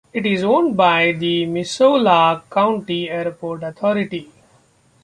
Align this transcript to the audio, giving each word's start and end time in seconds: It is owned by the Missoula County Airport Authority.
It 0.13 0.25
is 0.25 0.43
owned 0.43 0.75
by 0.75 1.11
the 1.11 1.45
Missoula 1.45 2.41
County 2.49 3.07
Airport 3.07 3.61
Authority. 3.61 4.31